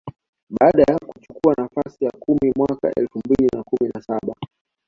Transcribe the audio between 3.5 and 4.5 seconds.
na kumi na saba